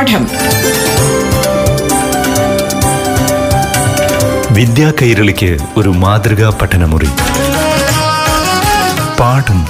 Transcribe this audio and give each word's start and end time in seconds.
പാഠം. 0.00 0.24
വിദ്യാ 4.54 4.92
കൈരളിക്ക് 5.02 5.58
ഒരു 5.76 5.88
മാതൃകാ 5.88 6.58
പഠനമുറി. 6.62 7.08
പാഠം. 9.20 9.64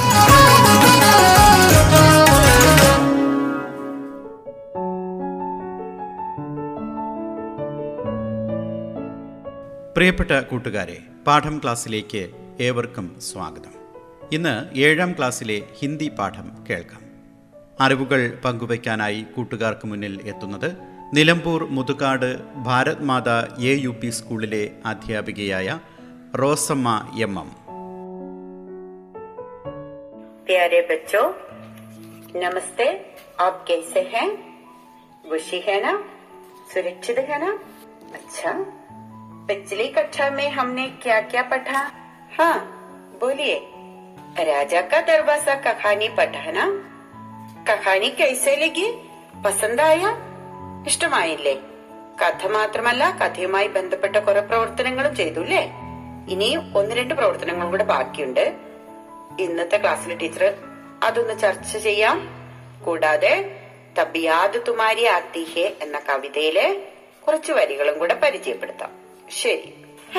പ്രിയപ്പെട്ട 9.97 10.31
കൂട്ടുകാരെ 10.31 10.99
പാഠം 11.27 11.61
ക്ലാസ്സിലേക്ക് 11.63 12.29
ഏവർക്കും 12.61 13.17
സ്വാഗതം. 13.33 13.75
ഇന്ന് 14.33 14.79
ഏഴാം 14.79 15.13
ക്ലാസ്സിലെ 15.13 15.63
ഹിന്ദി 15.81 16.11
പാഠം 16.19 16.51
കേൾക്കാം. 16.71 17.00
അറിവുകൾ 17.80 18.22
പങ്കുവയ്ക്കാനായി 18.44 19.22
കൂട്ടുകാർക്ക് 19.36 19.86
മുന്നിൽ 19.88 20.14
എത്തുന്നത് 20.32 20.70
Nilambur 21.16 21.62
Muthukad 21.78 22.30
Bharat 22.68 23.04
Mata 23.10 23.30
A 23.66 23.74
U 23.86 23.92
P 24.02 24.10
സ്കൂളിലെ 24.20 24.64
അധ്യാപികയായ 24.96 25.68
റോസമ്മ 26.42 26.88
എം 27.28 27.36
എം 27.44 27.52
प्यारे 30.48 30.82
बच्चों 30.90 31.24
नमस्ते 32.36 32.86
आप 33.40 33.64
कैसे 33.68 34.02
हैं 34.12 34.28
खुशी 35.24 35.60
है 35.62 35.78
ना 35.84 35.94
सुरक्षित 36.72 37.18
है 37.30 37.40
ना 37.42 37.52
अच्छा 38.16 38.52
पिछली 39.48 39.88
कक्षा 39.90 40.30
में 40.32 40.50
हमने 40.52 40.88
क्या 41.04 41.20
क्या 41.32 41.42
पढ़ा 41.52 41.82
हाँ 42.32 42.56
बोलिए 43.22 43.56
राजा 44.46 44.82
का 44.92 45.02
दरवाजा 45.04 45.56
कहानी 45.64 46.10
पढ़ा 46.18 46.52
ना 46.52 46.66
കഹാനി 47.68 48.10
कैसे 48.20 48.54
लगी 48.64 48.88
പസന്ത് 49.46 49.82
ആയ 49.82 50.02
ഇഷ്ടമായില്ലേ 50.86 51.56
കഥ 52.22 52.48
മാത്രമല്ല 52.48 53.04
കഥയുമായി 53.22 53.68
ബന്ധപ്പെട്ട 53.68 54.16
കുറെ 54.18 54.42
പ്രവർത്തനങ്ങളും 54.42 55.14
ചെയ്തു 55.16 55.40
അല്ലേ 55.40 55.64
ഇനിയും 56.28 56.64
ഒന്ന് 56.78 56.94
രണ്ട് 56.96 57.14
പ്രവർത്തനങ്ങളും 57.14 57.72
കൂടെ 57.72 57.86
ബാക്കിയുണ്ട് 57.86 58.46
ഇന്നത്തെ 59.40 59.78
ക്ലാസ്സിലെ 59.78 60.16
ടീച്ചർ 60.16 60.46
അതൊന്ന് 61.04 61.36
ചർച്ച 61.40 61.72
ചെയ്യാം 61.78 62.20
കൂടാതെ 62.86 63.34
തബിയാദ് 64.00 64.62
തുമാരി 64.68 65.06
ആത്തി 65.08 65.44
ഹെ 65.54 65.66
എന്ന 65.82 65.98
കവിതയിലെ 66.10 66.68
കുറച്ച് 67.28 67.52
വരികളും 67.52 67.98
കൂടെ 68.00 68.18
പരിചയപ്പെടുത്താം 68.24 68.94
ശരി 69.42 69.70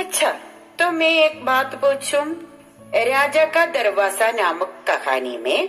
അച്ഛാ 0.00 0.33
तो 0.78 0.91
मैं 0.92 1.11
एक 1.19 1.44
बात 1.44 1.75
पूछूं 1.75 2.25
राजा 3.06 3.44
का 3.47 3.64
दरवाजा 3.69 4.30
नामक 4.33 4.72
कहानी 4.86 5.36
में 5.39 5.61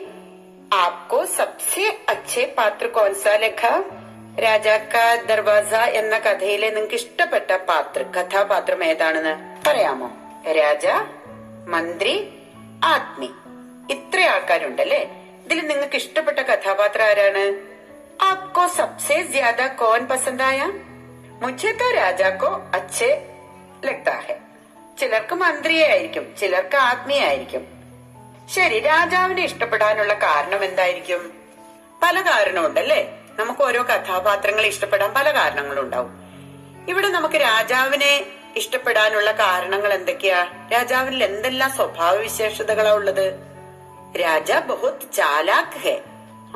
आपको 0.73 1.25
सबसे 1.27 1.85
अच्छे 2.09 2.43
പാത്ര 2.59 2.87
കോൺസാ 2.87 3.33
ലഖ 3.37 3.63
രാജാക്ക 4.39 4.95
ദർവാസ 5.27 5.73
എന്ന 5.73 6.19
കഥയിലെ 6.19 6.69
നിങ്ങൾക്ക് 6.71 6.95
ഇഷ്ടപ്പെട്ട 6.95 7.57
പാത്ര 7.57 8.03
കഥാപാത്രം 8.03 8.85
ഏതാണെന്ന് 8.85 9.35
പറയാമോ 9.67 10.09
രാജ 10.53 10.87
മന്ത്രി 11.69 12.15
ആത്മി 12.85 13.31
ഇത്ര 13.91 14.21
ആൾക്കാരുണ്ടല്ലേ 14.21 15.03
ഇതിൽ 15.45 15.67
നിങ്ങൾക്ക് 15.67 15.97
ഇഷ്ടപ്പെട്ട 15.97 16.39
കഥാപാത്രം 16.39 17.05
ആരാണ് 17.05 17.45
आपको 18.23 18.69
सबसे 18.69 19.23
ज्यादा 19.25 19.67
कौन 19.69 20.05
पसंद 20.07 20.43
आया? 20.43 20.67
मुझे 21.43 21.73
तो 21.73 21.87
राजा 21.91 22.31
को 22.31 22.51
अच्छे 22.75 23.09
लगता 23.85 24.15
है। 24.27 24.35
ചിലർക്ക് 24.99 25.35
മന്ത്രിയായിരിക്കും 25.35 26.25
ചിലർക്ക് 26.41 26.77
ആത്മീയായിരിക്കും 26.77 27.63
ശരി 28.49 28.81
രാജാവിനെ 28.81 29.43
ഇഷ്ടപ്പെടാനുള്ള 29.43 30.13
കാരണം 30.15 30.65
എന്തായിരിക്കും? 30.65 31.33
പല 32.03 32.21
കാരണമുണ്ടല്ലേ? 32.21 33.19
നമുക്ക് 33.37 33.63
ഓരോ 33.63 33.83
കഥാപാത്രങ്ങളെ 33.83 34.69
ഇഷ്ടപ്പെടാൻ 34.69 35.15
പല 35.15 35.35
കാരണങ്ങളുണ്ടാവും. 35.35 36.23
ഇവിടെ 36.89 37.09
നമുക്ക് 37.09 37.35
രാജാവിനെ 37.35 38.27
ഇഷ്ടപ്പെടാനുള്ള 38.57 39.33
കാരണങ്ങൾ 39.33 39.95
എന്തൊക്കെയാ? 39.95 40.69
രാജാവിൽ 40.73 41.25
എന്തെല്ലാം 41.25 41.71
സ്വഭാവ 41.71 42.15
വിശേഷതകളാ 42.15 42.93
ഉള്ളത്? 42.93 43.35
രാജ 44.21 44.53
ബഹുത് 44.53 45.13
ചാലാക്ക് 45.13 45.79
ഹെ. 45.79 46.03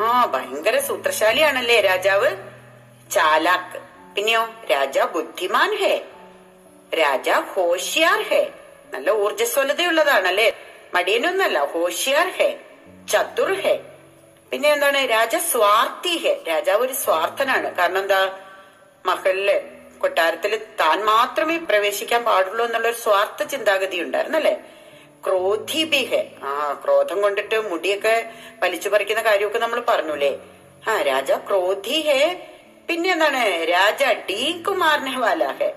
ആ 0.01 0.25
ഭയങ്കര 0.25 0.79
സൂത്രശാലിയാണല്ലേ 0.79 1.81
രാജാവ്? 1.81 2.37
ചാലാക്ക് 3.11 3.79
പിന്നെയോ 4.15 4.49
രാജ 4.71 4.99
ബുദ്ധിമാൻ 4.99 5.77
ഹെ. 5.77 6.05
രാജ 6.99 7.31
ഹോഷിയാർ 7.31 8.23
ഹെ. 8.23 8.51
നല്ല 8.95 9.11
ഊർജസ്വലതയുള്ളതാണല്ലേ 9.11 10.53
മടിയനൊന്നല്ല 10.97 11.59
ഹോഷിയാർ 11.59 12.29
ഹെ 12.29 12.51
ചതുർ 13.13 13.53
ഹെ. 13.55 13.75
പിന്നെ 14.53 14.69
എന്താണ് 14.69 15.09
രാജ 15.09 15.37
സ്വാർത്ഥി 15.37 16.17
ഹെ. 16.17 16.43
രാജാവ് 16.49 16.83
ഒരു 16.83 16.93
സ്വാർത്ഥനാണ്. 16.93 17.75
കാരണം 17.75 17.99
എന്താ 17.99 18.21
മഹലിൽ 19.05 19.49
കൊട്ടാരത്തിൽ 19.99 20.53
താൻ 20.81 21.05
മാത്രമേ 21.05 21.57
പ്രവേശിക്കാൻ 21.57 22.25
പാടുള്ളൂ 22.25 22.65
എന്നുള്ള 22.65 22.89
ഒരു 22.89 22.97
സ്വാർത്ഥ 22.97 23.43
ചിന്താഗതി 23.43 24.01
ഉണ്ടായിരുന്നല്ലേ? 24.01 24.55
ക്രോധി 25.27 25.85
ബി 25.85 26.03
ആ 26.43 26.81
ക്രോധം 26.85 27.23
കൊണ്ടിട്ട് 27.23 27.69
മുടിയൊക്കെ 27.71 28.31
വലിച്ചു 28.63 28.89
പറിക്കുന്ന 28.89 29.23
കാര്യമൊക്കെ 29.23 29.59
നമ്മൾ 29.59 29.81
പറഞ്ഞൂലേ? 29.81 30.33
ആ 30.89 31.01
രാജ 31.03 31.33
ക്രോധി 31.33 32.01
ഹെ. 32.09 32.21
പിന്നെ 32.89 33.13
എന്താണ് 33.13 33.67
രാജ 33.67 34.03
ഡി 34.29 34.63
കുമാറിനെ 34.67 35.19
വാലാഹെ 35.19 35.71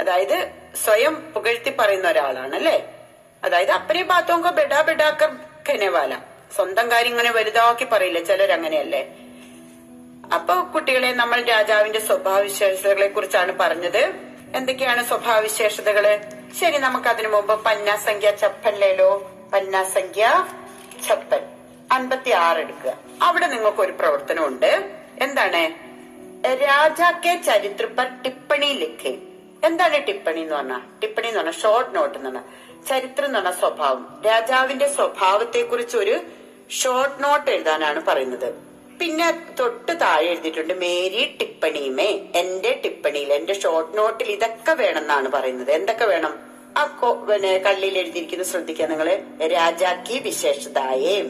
അതായത് 0.00 0.38
സ്വയം 0.84 1.14
പുകഴ്ത്തി 1.34 1.70
പറയുന്ന 1.78 2.08
ഒരാളാണ് 2.08 2.56
അല്ലേ 2.56 2.97
അതായത് 3.44 3.70
അപ്പനെ 3.70 4.02
ബാത്തോങ്ക 4.02 4.50
ബെഡാ 4.50 4.80
ബെഡാക്കർ 4.80 5.36
ഖനവാല. 5.68 6.18
സ്വന്തം 6.56 6.90
കാര്യം 6.90 7.10
ഇങ്ങനെ 7.10 7.30
വലുതാക്കി 7.30 7.84
പറയില്ല? 7.84 8.24
ചിലരങ്ങനെയല്ലേ 8.24 9.14
അപ്പൊ 10.34 10.54
കുട്ടികളെ 10.54 11.12
നമ്മൾ 11.12 11.40
രാജാവിന്റെ 11.40 11.98
സ്വഭാവവിശേഷതകളെ 11.98 13.08
കുറിച്ചാണ് 13.08 13.58
പറഞ്ഞത്. 13.58 14.14
എന്തൊക്കെയാണ് 14.54 15.04
സ്വഭാവവിശേഷതകൾ? 15.04 16.20
ശരി 16.60 16.78
നമുക്ക് 16.78 17.08
അതിനു 17.08 17.28
മുമ്പ് 17.28 17.64
പന്നാസംഖ്യ 17.64 18.30
ചപ്പല്ലേലോ 18.30 19.32
പന്നാസംഖ്യ 19.52 20.46
ചപ്പൻ. 21.08 21.40
അൻപത്തി 21.92 22.30
ആറ് 22.30 22.58
എടുക്കുക. 22.58 22.94
അവിടെ 23.22 23.46
നിങ്ങൾക്ക് 23.46 23.80
ഒരു 23.80 23.92
പ്രവർത്തനമുണ്ട്. 23.92 24.96
എന്താണ്? 25.20 25.88
രാജാക്കെ 26.46 27.40
ചരിത്രപ്പർ 27.46 28.22
ടിപ്പണിയിലേക്ക് 28.22 29.27
എന്താണ് 29.64 30.06
ടിപ്പണി 30.06 30.40
എന്ന് 30.40 30.54
പറഞ്ഞാൽ 30.54 30.80
ടിപ്പണി 31.02 31.26
എന്ന് 31.26 31.38
പറഞ്ഞാൽ 31.38 31.52
ഷോർട്ട് 31.52 31.96
നോട്ട് 31.96 32.18
എന്ന് 32.18 32.30
പറഞ്ഞാൽ 32.30 32.78
ചരിത്രം 32.88 33.26
എന്ന് 33.26 33.38
പറഞ്ഞ 33.38 33.50
സ്വഭാവം. 33.50 34.22
രാജാവിന്റെ 34.26 34.88
സ്വഭാവത്തെ 34.88 35.62
കുറിച്ച് 35.62 35.96
ഒരു 35.96 36.20
ഷോർട്ട് 36.70 37.24
നോട്ട് 37.24 37.50
എഴുതാനാണ് 37.50 38.06
പറയുന്നത്. 38.06 38.54
പിന്നെ 39.00 39.46
തൊട്ട് 39.60 40.00
താഴെ 40.00 40.24
എഴുതിയിട്ടുണ്ട് 40.24 40.74
മേരി 40.74 41.36
ടിപ്പണിയുമേ 41.40 42.20
എന്റെ 42.34 42.80
ടിപ്പണിയിൽ 42.84 43.32
എന്റെ 43.32 43.60
ഷോർട്ട് 43.60 43.98
നോട്ടിൽ 43.98 44.30
ഇതൊക്കെ 44.30 44.72
വേണമെന്നാണ് 44.72 45.28
പറയുന്നത്. 45.28 45.70
എന്തൊക്കെ 45.70 46.04
വേണം? 46.04 46.38
ആ 46.76 47.00
പിന്നെ 47.30 47.58
കള്ളിയിൽ 47.58 47.98
എഴുതിയിരിക്കുന്നത് 47.98 48.48
ശ്രദ്ധിക്കുക 48.48 48.86
നിങ്ങൾ. 48.86 49.22
രാജാക്കി 49.46 50.18
വിശേഷതായേ. 50.18 51.22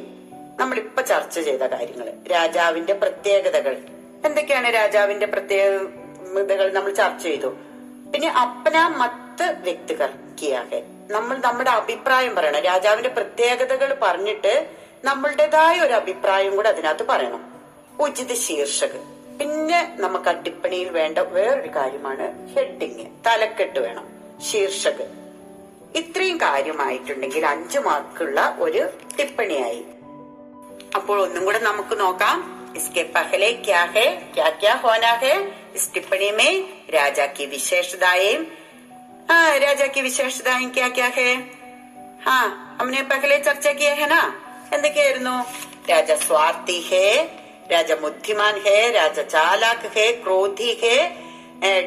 നമ്മളിപ്പൊ 0.58 1.02
ചർച്ച 1.02 1.40
ചെയ്ത 1.40 1.60
കാര്യങ്ങൾ. 1.60 2.12
രാജാവിന്റെ 2.32 2.92
പ്രത്യേകതകൾ. 2.92 3.76
എന്തൊക്കെയാണ് 4.24 4.74
രാജാവിന്റെ 4.74 5.26
പ്രത്യേകതകൾ 5.26 6.72
നമ്മൾ 6.72 6.92
ചർച്ച 6.92 7.22
ചെയ്തു. 7.22 7.56
പിന്നെ 8.12 8.28
അപ്പന 8.28 8.86
മത്ത് 8.86 9.56
വ്യക്തികൾ 9.62 10.14
കിയാകെ 10.42 10.82
നമ്മൾ 11.10 11.38
നമ്മുടെ 11.38 11.70
അഭിപ്രായം 11.70 12.34
പറയണം. 12.34 12.60
രാജാവിന്റെ 12.60 13.08
പ്രത്യേകതകൾ 13.08 13.98
പറഞ്ഞിട്ട് 14.02 14.70
നമ്മളുടേതായ 15.04 15.80
ഒരു 15.80 15.92
അഭിപ്രായം 15.92 16.56
കൂടെ 16.56 16.69
അതിനകത്ത് 16.69 17.06
പറയണം. 17.06 17.52
ഉചിത 18.00 18.34
ശീർഷക്. 18.34 19.19
പിന്നെ 19.41 19.96
നമുക്ക് 19.96 20.28
അടിപ്പണിയിൽ 20.28 20.44
ടിപ്പണിയിൽ 20.44 20.91
വേണ്ട 20.91 21.19
വേറൊരു 21.19 21.69
കാര്യമാണ് 21.69 22.48
ഹെഡിങ്. 22.48 23.06
തലക്കെട്ട് 23.26 23.80
വേണം. 23.80 24.08
ശീർഷക്. 24.42 25.08
ഇത്രയും 25.94 26.38
കാര്യമായിട്ടുണ്ടെങ്കിൽ 26.38 27.46
അഞ്ചു 27.46 27.78
മാർക്കുള്ള 27.78 28.56
ഒരു 28.58 28.88
ടിപ്പണിയായി. 29.19 29.84
അപ്പോൾ 30.94 31.20
ഒന്നും 31.20 31.44
കൂടെ 31.44 31.58
നമുക്ക് 31.58 32.00
നോക്കാം. 32.00 32.57
इसके 32.77 33.03
पहले 33.15 33.51
क्या 33.65 33.81
है 33.95 34.06
क्या 34.33 34.50
क्या 34.57 34.74
होना 34.85 35.12
है 35.24 35.35
इस 35.75 35.89
टिप्पणी 35.94 36.31
में 36.31 36.51
राजा 36.94 37.25
की 37.38 37.45
विशेषताएं 37.47 38.38
हाँ 39.30 39.57
राजा 39.59 39.88
की 39.88 40.01
विशेषताएं 40.03 40.69
क्या 40.71 40.89
क्या 40.91 41.09
है 41.18 41.30
हाँ 42.25 42.45
हमने 42.81 43.01
पहले 43.12 43.38
चर्चा 43.41 43.74
किया 43.74 43.94
है 43.95 44.09
ना 44.09 44.24
എന്തൊക്കെയായിരുന്നു 44.75 45.35
രാജ 45.89 46.12
സ്വാർത്ഥി 46.19 46.77
ഹേ 46.89 47.06
രാജ 47.71 47.91
ബുദ്ധിമാൻ 48.03 48.56
ഹേ 48.65 48.77
രാജ 48.97 49.19
ചാലാക് 49.33 49.88
ഹേ 49.95 50.06
ക്രോധി 50.24 50.69
ഹേ 50.81 50.95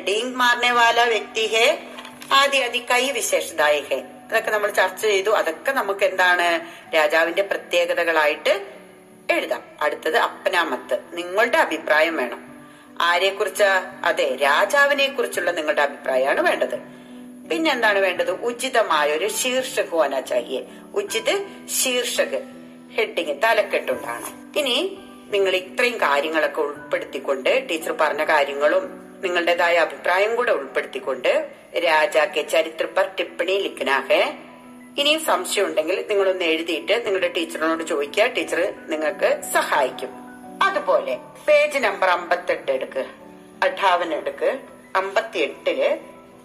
ഡീങ് 0.06 0.34
മാർനെ 0.40 0.70
വാല 0.78 1.00
വ്യക്തി 1.12 1.44
ഹേ 1.54 1.66
ആദി 2.40 2.58
ആദി 2.66 2.80
കൈ 2.90 3.02
വിശേഷതായി 3.18 3.80
ഹേ 3.88 3.98
അതൊക്കെ 4.28 4.50
നമ്മൾ 4.50 4.70
ചർച്ച 4.78 5.02
ചെയ്തു 5.10 5.32
അതൊക്കെ 5.40 5.72
നമുക്ക് 5.80 6.04
എന്താണ് 6.10 6.46
രാജാവിന്റെ 6.96 7.44
പ്രത്യേകതകളായിട്ട് 7.50 8.54
എഴുതാം. 9.29 9.63
അടുത്തത് 9.81 10.17
അപ്പനാമത്ത് 10.17 10.99
നിങ്ങളുടെ 11.13 11.57
അഭിപ്രായം 11.57 12.17
വേണം. 12.17 12.51
ആരെക്കുറിച്ച്? 13.01 13.63
അതെ 14.03 14.35
രാജാവിനെ 14.35 15.07
കുറിച്ചുള്ള 15.07 15.51
നിങ്ങളുടെ 15.51 15.81
അഭിപ്രായമാണ് 15.81 16.41
വേണ്ടത്. 16.41 16.75
പിന്നെ 17.49 17.71
എന്താണ് 17.71 17.99
വേണ്ടത്? 17.99 18.31
ഉചിതമായ 18.31 19.11
ഒരു 19.11 19.27
ശീർഷക് 19.27 19.85
ഹോന 19.85 20.19
ചാഹിയെ 20.19 20.61
ഉചിത് 20.93 21.45
ശീർഷക്. 21.65 22.43
ഹെഡിങ് 22.93 23.41
തലക്കെട്ടുണ്ടാണ്. 23.43 24.57
ഇനി 24.59 24.97
നിങ്ങൾ 25.29 25.55
ഇത്രയും 25.55 25.97
കാര്യങ്ങളൊക്കെ 25.97 26.61
ഉൾപ്പെടുത്തിക്കൊണ്ട് 26.61 27.69
ടീച്ചർ 27.69 27.91
പറഞ്ഞ 27.91 28.23
കാര്യങ്ങളും 28.23 29.01
നിങ്ങളുടേതായ 29.21 29.75
അഭിപ്രായം 29.77 30.35
കൂടെ 30.35 30.51
ഉൾപ്പെടുത്തിക്കൊണ്ട് 30.51 31.51
രാജാക്കെ 31.77 32.41
ചരിത്ര 32.41 32.85
പർ 32.85 33.09
ടിപ്പണി 33.19 33.51
ലിഖനാഹേ 33.51 34.33
ഇനിയും 34.97 35.25
സംശയം 35.25 35.65
ഉണ്ടെങ്കിൽ 35.65 36.05
നിങ്ങളൊന്ന് 36.09 36.43
എഴുതിയിട്ട് 36.43 37.05
നിങ്ങളുടെ 37.05 37.27
ടീച്ചറിനോട് 37.27 37.83
ചോദിക്കുക. 37.83 38.25
ടീച്ചർ 38.25 38.73
നിങ്ങൾക്ക് 38.87 39.41
സഹായിക്കും. 39.53 40.09
അതുപോലെ 40.63 41.17
പേജ് 41.47 41.77
നമ്പർ 41.77 42.09
അമ്പത്തെട്ട് 42.09 42.71
എടുക്ക്. 42.71 43.05
അഠാവൻ 43.63 44.13
എടുക്ക്. 44.13 44.59
അമ്പത്തിയെട്ടിൽ 44.95 45.99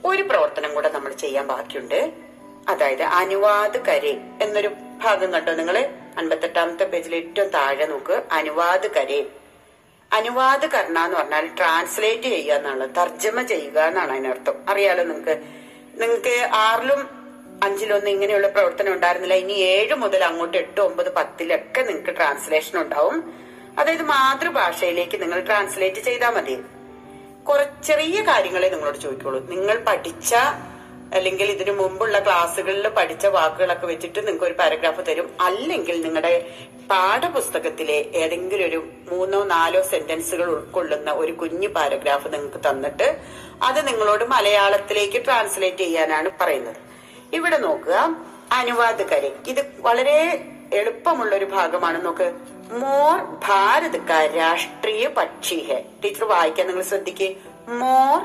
ഒരു 0.04 0.22
പ്രവർത്തനം 0.22 0.74
കൂടെ 0.74 0.88
നമ്മൾ 0.88 1.12
ചെയ്യാൻ 1.12 1.46
ബാക്കിയുണ്ട്. 1.46 2.12
അതായത് 2.68 3.02
അനുവാദ 3.02 3.76
കരെ 3.76 4.20
എന്നൊരു 4.42 4.70
ഭാഗം 5.04 5.32
കണ്ടോ 5.32 5.52
നിങ്ങൾ? 5.52 5.88
അൻപത്തെട്ടാമത്തെ 6.18 6.84
പേജിൽ 6.84 7.16
ഏറ്റവും 7.16 7.48
താഴെ 7.48 7.86
നോക്ക്. 7.86 8.22
അനുവാദ 8.32 8.86
കരെ. 8.86 9.26
അനുവാദ 10.12 10.66
കർണ 10.66 10.98
എന്ന് 10.98 11.18
പറഞ്ഞാൽ 11.18 11.46
ട്രാൻസ്ലേറ്റ് 11.46 12.22
ചെയ്യുക 12.22 12.54
എന്നാണ് 12.54 12.94
തർജമ 12.96 13.42
ചെയ്യുക 13.42 13.80
എന്നാണ് 13.80 14.12
അതിനർത്ഥം. 14.12 14.54
അറിയാലോ 14.68 15.04
നിങ്ങക്ക് 15.04 15.42
നിങ്ങക്ക് 16.00 16.48
ആറിലും 16.52 17.15
അഞ്ചിലൊന്നും 17.62 18.10
ഇങ്ങനെയുള്ള 18.10 18.48
പ്രവർത്തനം 18.48 18.92
ഉണ്ടായിരുന്നില്ല. 18.92 19.34
ഇനി 19.34 19.52
ഏഴ് 19.52 19.94
മുതൽ 19.94 20.24
അങ്ങോട്ട് 20.24 20.58
എട്ട് 20.58 20.80
ഒമ്പത് 20.80 21.12
പത്തിലൊക്കെ 21.12 21.82
നിങ്ങൾക്ക് 21.82 22.16
ട്രാൻസ്ലേഷൻ 22.16 22.80
ഉണ്ടാവും. 22.80 23.34
അതായത് 23.78 24.02
മാതൃഭാഷയിലേക്ക് 24.02 25.22
നിങ്ങൾ 25.22 25.40
ട്രാൻസ്ലേറ്റ് 25.40 26.00
ചെയ്താൽ 26.00 26.30
മതി. 26.30 26.56
കുറച്ചെറിയ 27.44 28.22
കാര്യങ്ങളെ 28.22 28.68
നിങ്ങളോട് 28.68 28.98
ചോദിക്കുള്ളൂ. 28.98 29.50
നിങ്ങൾ 29.50 29.78
പഠിച്ച 29.78 30.34
അല്ലെങ്കിൽ 31.14 31.50
ഇതിനു 31.50 31.72
മുമ്പുള്ള 31.72 32.18
ക്ലാസ്സുകളിൽ 32.18 32.88
പഠിച്ച 32.88 33.26
വാക്കുകളൊക്കെ 33.26 33.86
വെച്ചിട്ട് 33.86 34.26
നിങ്ങൾക്ക് 34.26 34.44
ഒരു 34.44 34.52
പാരഗ്രാഫ് 34.52 35.06
തരും. 35.06 35.36
അല്ലെങ്കിൽ 35.40 36.02
നിങ്ങളുടെ 36.02 36.50
പാഠപുസ്തകത്തിലെ 36.90 38.06
ഏതെങ്കിലും 38.14 38.66
ഒരു 38.68 38.88
മൂന്നോ 39.08 39.44
നാലോ 39.44 39.82
സെന്റൻസുകൾ 39.82 40.50
ഉൾക്കൊള്ളുന്ന 40.50 41.10
ഒരു 41.10 41.32
കുഞ്ഞു 41.32 41.68
പാരഗ്രാഫ് 41.68 42.32
നിങ്ങൾക്ക് 42.32 42.68
തന്നിട്ട് 42.68 43.20
അത് 43.62 43.88
നിങ്ങളോട് 43.88 44.24
മലയാളത്തിലേക്ക് 44.24 45.24
ട്രാൻസ്ലേറ്റ് 45.24 45.78
ചെയ്യാനാണ് 45.78 46.30
പറയുന്നത്. 46.40 46.85
ഇവിടെ 47.37 47.57
നോക്കുക 47.57 47.97
അനുവാദകരെ 48.59 49.31
ഇത് 49.51 49.61
വളരെ 49.79 50.17
എളുപ്പമുള്ള 50.79 51.31
ഒരു 51.35 51.47
ഭാഗമാണ് 51.53 51.99
നോക്ക് 52.05 52.27
മോർ 52.81 53.15
ഭാരത് 53.45 53.99
കാ 54.09 54.19
രാഷ്ട്രീയ 54.35 55.05
പക്ഷി 55.17 55.57
ഹെ 55.69 55.79
ടീച്ചർ 56.03 56.25
വായിക്കാൻ 56.25 56.67
നിങ്ങൾ 56.67 56.85
ശ്രദ്ധിക്കേ 56.91 57.29
മോർ 57.79 58.17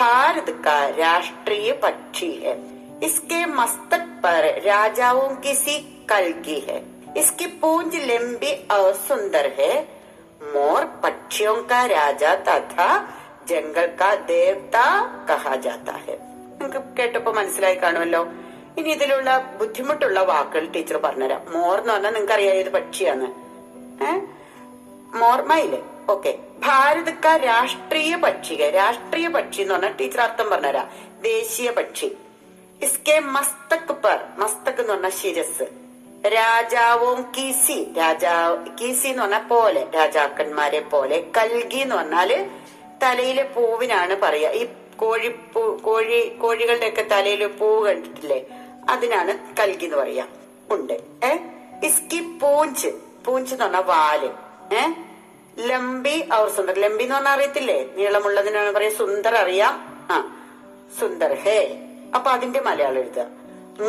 ഭാരത് 0.00 0.54
കാ 0.66 0.78
രാഷ്ട്രീയ 1.02 1.70
പക്ഷി 1.84 2.32
ഹെ 2.42 2.54
इसके 3.00 3.44
मस्तक 3.48 4.04
पर 4.22 4.44
राजाओं 4.62 5.28
की 5.38 5.52
सी 5.54 5.74
कलगी 6.08 6.58
है 6.60 6.76
इसकी 7.16 7.46
पूंछ 7.56 7.94
लंबी 8.02 8.52
और 8.70 8.92
सुंदर 9.00 9.46
है 9.58 9.72
मोर 10.46 10.84
पक्षियों 11.02 11.54
का 11.64 11.84
राजा 11.88 12.34
तथा 12.42 12.88
जंगल 13.48 13.86
का 13.98 14.14
देवता 14.26 14.86
कहा 15.28 15.56
जाता 15.66 15.96
है 16.06 16.16
നിങ്ങൾക്ക് 16.58 16.92
കേട്ടപ്പോ 16.98 17.30
മനസ്സിലായി 17.32 17.76
കാണുമല്ലോ 17.80 18.20
ഇനി 18.77 18.89
ഇതിലുള്ള 18.89 19.37
ബുദ്ധിമുട്ടുള്ള 19.59 20.19
വാക്കുകൾ 20.19 20.65
ടീച്ചർ 20.65 20.97
പറഞ്ഞുതരാം. 20.97 21.45
മോർ 21.51 21.79
എന്ന് 21.79 21.93
പറഞ്ഞാൽ 21.93 22.11
നിങ്ങൾക്ക് 22.11 22.33
അറിയാം 22.33 22.55
ഏത് 22.55 22.69
പക്ഷിയാണ്. 22.69 23.27
ഏഹ് 24.03 24.21
മോർമയിൽ 25.15 25.79
ഓക്കെ. 26.09 26.37
ഭാരതക്ക 26.59 27.27
രാഷ്ട്രീയ 27.27 28.15
പക്ഷിക 28.15 28.69
രാഷ്ട്രീയ 28.69 29.27
പക്ഷി 29.27 29.61
എന്ന് 29.61 29.73
പറഞ്ഞാൽ 29.73 29.91
ടീച്ചർ 29.91 30.21
അർത്ഥം 30.21 30.49
പറഞ്ഞുതരാം. 30.49 30.89
ദേശീയ 31.21 31.71
പക്ഷി. 31.71 32.11
ഇസ്കെ 32.81 33.19
മസ്തക് 33.19 33.93
പർ 33.93 34.19
മസ്തക് 34.37 34.81
എന്ന് 34.81 34.93
പറഞ്ഞ 34.93 35.09
ശിരസ്. 35.09 35.63
രാജാവും 36.27 37.31
കീസി 37.37 37.93
രാജാ 37.97 38.65
കീസി 38.81 39.07
എന്ന് 39.07 39.21
പറഞ്ഞാൽ 39.21 39.47
പോലെ 39.47 39.87
രാജാക്കന്മാരെ 39.95 40.79
പോലെ. 40.79 41.25
കൽഗി 41.37 41.77
എന്ന് 41.77 41.95
പറഞ്ഞാൽ 41.95 42.49
തലയിലെ 43.03 43.43
പൂവിനാണ് 43.43 44.15
പറയാ 44.15 44.51
ഈ 44.51 44.67
കോഴി 44.95 45.35
കോഴി 45.83 46.27
കോഴികളുടെ 46.29 46.87
ഒക്കെ 46.87 47.05
തലയിൽ 47.11 47.47
പൂവ് 47.47 47.87
കണ്ടിട്ടില്ലേ? 47.87 48.45
അതിനാണ് 48.89 49.55
കൽക്കി 49.59 49.85
എന്ന് 49.85 49.97
പറയാ. 49.97 50.25
ഉണ്ട്. 50.71 50.93
ഏ? 51.25 51.37
ഇസ്കി 51.83 52.37
പൂഞ്ച്. 52.37 52.87
പൂഞ്ച് 53.25 53.53
എന്ന് 53.53 53.65
പറഞ്ഞ 53.65 53.77
വാൽ. 53.77 54.31
ഏ? 54.75 54.91
ലംബി 55.57 56.29
അവർ 56.31 56.49
സുന്ദർ. 56.49 56.79
ലംബി 56.79 57.03
എന്ന് 57.03 57.15
പറഞ്ഞാൽ 57.15 57.33
അറിയത്തില്ലേ? 57.33 57.85
നീളമുള്ളതിനാണ് 57.95 58.71
പറയാ 58.71 58.89
സുന്ദർ 58.89 59.35
അറിയാം. 59.35 60.07
ആ. 60.11 60.37
സുന്ദർ 60.99 61.33
ഹേ. 61.33 61.87
അപ്പൊ 62.15 62.31
അതിന്റെ 62.31 62.61
മലയാളം 62.61 62.97
എഴുതുക. 62.97 63.25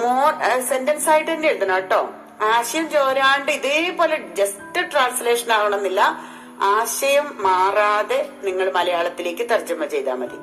മോർ 0.02 0.60
സെന്റൻസ് 0.60 1.10
ആയിട്ട് 1.10 1.30
തന്നെ 1.30 1.48
എഴുതണം 1.48 1.76
കേട്ടോ. 1.76 2.10
ആശയം 2.42 2.90
ചോരാണ്ട് 2.90 3.52
ഇതേപോലെ 3.52 4.16
ജസ്റ്റ് 4.16 4.92
ട്രാൻസ്ലേഷൻ 4.92 5.52
ആവണമെന്നില്ല. 5.52 6.20
ആശയം 6.60 7.42
മാറാതെ 7.42 8.28
നിങ്ങൾ 8.42 8.72
മലയാളത്തിലേക്ക് 8.72 9.50
തർജമ 9.50 9.84
ചെയ്താൽ 9.84 10.14
മതി. 10.14 10.36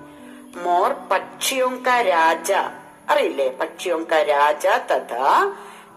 മോർ 0.59 0.93
പക്ഷിയോങ്ക 0.93 1.89
രാജ. 1.89 2.53
അറിയില്ലേ? 3.09 3.49
പക്ഷിയോं 3.49 4.13
രാജ 4.13 4.67
തഥാ 4.67 5.53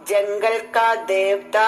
ജംഗൽ 0.08 0.68
കാ 0.76 0.94
ദേവത 0.94 1.58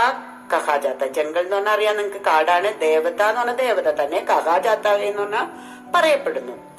കഹാജാത്ത 0.53 1.05
ജംഗൽ 1.05 1.39
എന്ന് 1.39 1.57
പറഞ്ഞാൽ 1.57 1.73
അറിയാം 1.73 1.97
നിങ്ങൾക്ക് 1.97 2.25
കാടാണ്. 2.25 2.81
ദേവത 2.81 3.23
എന്ന് 3.23 3.41
പറഞ്ഞ 3.41 3.55
ദേവത 3.55 3.89
തന്നെ 3.89 4.27
കഹാജാത്ത 4.31 4.89
എന്ന് 4.89 5.23
പറഞ്ഞാൽ 5.23 5.47
പറയപ്പെടുന്നു. 5.95 6.75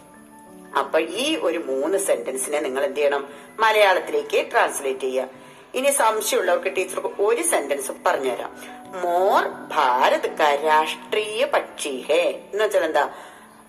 അപ്പൊ 0.79 1.00
ഈ 1.00 1.35
ഒരു 1.35 1.57
മൂന്ന് 1.57 1.97
സെന്റൻസിനെ 1.97 2.59
നിങ്ങൾ 2.59 2.83
എന്ത് 2.83 2.97
ചെയ്യണം? 2.97 3.29
മലയാളത്തിലേക്ക് 3.59 4.51
ട്രാൻസ്ലേറ്റ് 4.51 5.00
ചെയ്യുക. 5.00 5.27
ഇനി 5.73 5.89
സംശയമുള്ളവർക്ക് 5.89 6.75
ടീച്ചർക്ക് 6.75 7.21
ഒരു 7.21 7.41
സെന്റൻസ് 7.41 7.91
പറഞ്ഞുതരാം. 8.06 8.56
മോർ 9.01 9.47
ഭാരത് 9.47 10.29
ക 10.29 10.41
രാഷ്ട്രീയ 10.41 11.45
പക്ഷി 11.45 12.06
ഹേ. 12.07 12.21
എന്ന് 12.53 12.63
വെച്ചാൽ 12.63 12.83
എന്താ? 12.83 13.09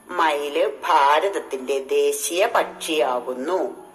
മയിൽ 0.09 0.73
ഭാരതത്തിന്റെ 0.89 1.79
ദേശീയ 1.79 2.47
പക്ഷിയാകുന്നു. 2.47 3.86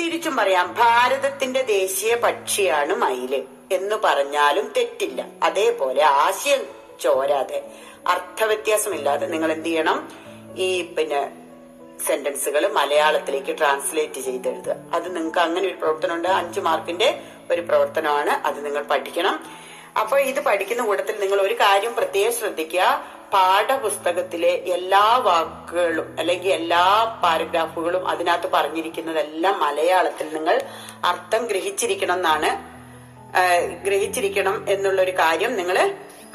തിരിച്ചും 0.00 0.36
പറയാം 0.36 0.74
ഭാരതത്തിന്റെ 0.78 1.62
ദേശീയ 1.62 2.14
പക്ഷിയാണ് 2.14 2.94
മയിൽ 2.94 3.44
എന്ന് 3.72 3.96
പറഞ്ഞാലും 3.96 4.72
തെറ്റില്ല. 4.76 5.26
അതേപോലെ 5.42 6.02
ആശയം 6.02 6.66
ചോരാതെ 7.00 7.62
അർത്ഥവ്യത്യാസമില്ലാതെ 8.06 9.26
നിങ്ങൾ 9.26 9.52
എന്ത് 9.52 9.66
ചെയ്യണം? 9.66 10.12
ഈ 10.56 10.82
പിന്നെ 10.82 11.32
സെന്റൻസുകൾ 12.06 12.72
മലയാളത്തിലേക്ക് 12.72 13.58
ട്രാൻസ്ലേറ്റ് 13.58 14.20
ചെയ്തെഴുതുക 14.20 14.76
അത് 14.94 15.16
നിങ്ങൾക്ക് 15.16 15.38
അങ്ങനെ 15.38 15.66
ഒരു 15.66 15.74
പ്രവർത്തനമുണ്ട്. 15.74 16.28
അഞ്ചു 16.28 16.60
മാർക്കിന്റെ 16.60 17.22
ഒരു 17.50 17.60
പ്രവർത്തനമാണ്. 17.60 18.30
അത് 18.30 18.66
നിങ്ങൾ 18.66 18.82
പഠിക്കണം. 18.82 19.44
അപ്പോൾ 20.00 20.20
ഇത് 20.20 20.40
പഠിക്കുന്ന 20.40 20.82
കൂട്ടത്തിൽ 20.82 21.20
നിങ്ങൾ 21.20 21.40
ഒരു 21.40 21.54
കാര്യം 21.54 21.94
പ്രത്യേകം 21.94 22.32
ശ്രദ്ധിക്കുക. 22.32 23.15
പാഠപുസ്തകത്തിലെ 23.32 24.52
എല്ലാ 24.76 25.16
വാക്കുകളും 25.26 26.16
അല്ലെങ്കിൽ 26.18 26.50
എല്ലാ 26.52 26.82
പാരഗ്രാഫുകളും 27.22 28.08
അതിനകത്ത് 28.08 28.48
പറഞ്ഞിരിക്കുന്നതെല്ലാം 28.52 29.60
മലയാളത്തിൽ 29.60 30.34
നിങ്ങൾ 30.36 30.60
അർത്ഥം 31.04 31.46
ഗ്രഹിച്ചിരിക്കണം 31.46 32.14
എന്നാണ് 32.14 32.50
ഗ്രഹിച്ചിരിക്കണം 33.86 34.64
എന്നുള്ള 34.68 35.02
ഒരു 35.02 35.10
കാര്യം 35.10 35.56
നിങ്ങൾ 35.56 35.78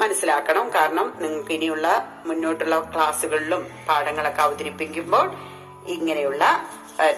മനസ്സിലാക്കണം. 0.00 0.70
കാരണം 0.74 1.06
നിങ്ങൾക്ക് 1.20 1.52
ഇനിയുള്ള 1.52 1.86
മുന്നോട്ടുള്ള 2.26 2.76
ക്ലാസ്സുകളിലും 2.94 3.62
പാഠങ്ങളൊക്കെ 3.88 4.42
അവതരിപ്പിക്കുമ്പോൾ 4.42 5.26
ഇങ്ങനെയുള്ള 5.86 6.44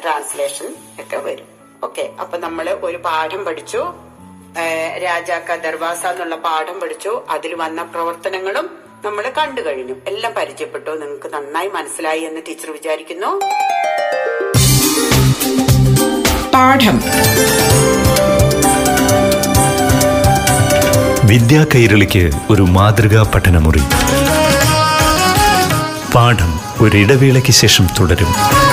ട്രാൻസ്ലേഷൻ 0.02 0.68
ഒക്കെ 1.02 1.16
വരും. 1.16 1.48
ഓക്കെ 1.84 2.04
അപ്പൊ 2.20 2.38
നമ്മൾ 2.38 2.66
ഒരു 2.82 2.96
പാഠം 2.96 3.44
പഠിച്ചു 3.44 3.80
രാജാക്ക 5.04 5.54
ദർവാസ 5.66 6.06
എന്നുള്ള 6.06 6.36
പാഠം 6.36 6.80
പഠിച്ചു 6.80 7.12
അതിൽ 7.30 7.54
വന്ന 7.54 7.82
പ്രവർത്തനങ്ങളും 7.82 8.66
നമ്മൾ 9.04 9.32
കണ്ടു 9.38 9.60
കഴിഞ്ഞു. 9.60 9.94
എല്ലാം 10.08 10.32
പരിചയപ്പെട്ടു. 10.36 10.90
നിങ്ങൾക്ക് 10.90 11.34
നന്നായി 11.34 11.68
മനസ്സിലായി 11.68 12.20
എന്ന് 12.20 12.40
ടീച്ചർ 12.48 12.72
വിചാരിക്കുന്നു. 12.72 13.40
പാഠം. 16.54 17.00
വിദ്യാ 21.24 21.66
കൈരളിക്ക് 21.74 22.30
ഒരു 22.50 22.62
മാതൃകാ 22.62 23.32
പഠനമുറി. 23.34 23.82
പാഠം 26.14 26.60
ഒരിടവേളയ്ക്ക് 26.80 27.50
ശേഷം 27.50 27.86
തുടരും. 28.00 28.63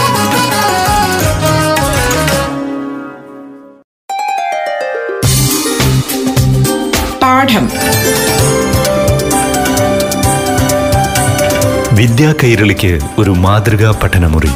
വിദ്യാ 12.01 12.33
കൈരളിക്ക് 12.43 12.99
ഒരു 13.19 13.29
മാതൃകാ 13.29 13.99
പഠനമുറി. 14.03 14.47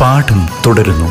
പാഠം 0.00 0.48
തുടരുന്നു. 0.66 1.06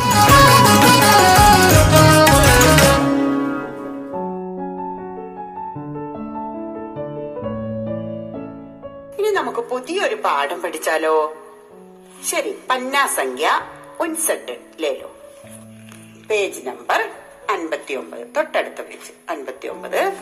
ഇനി 9.19 9.29
നമുക്ക് 9.33 9.59
പുതിയൊരു 9.59 10.15
പാഠം 10.15 10.61
പഠിച്ചാലോ? 10.61 11.33
ശരി 12.29 12.55
പന്നാസംഖ്യ 12.69 13.61
ഉൻസെട്ട് 13.99 14.83
ലേലോ. 14.83 15.11
പേജ് 16.29 16.67
നമ്പർ 16.67 17.09
അൻപത്തി 17.49 17.93
ഒമ്പത് 17.93 18.27
തൊട്ടടുത്ത 18.35 18.81
പേജ് 18.81 19.31
അൻപത്തി 19.31 19.67
ഒമ്പത് 19.67 20.13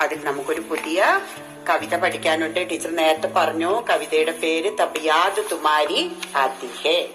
അതിൽ 0.00 0.18
നമുക്കൊരു 0.24 0.60
പുതിയ 0.60 1.20
കവിത 1.68 1.96
പഠിക്കാനുണ്ട്. 1.96 2.70
ടീച്ചർ 2.70 2.96
നേരത്തെ 2.96 3.28
പറഞ്ഞു 3.36 3.82
കവിതയുടെ 3.90 4.32
പേര് 4.32 4.78
തബിയാദ് 4.78 5.50
തുമാരി 5.52 6.16
അതിഹേ 6.36 7.08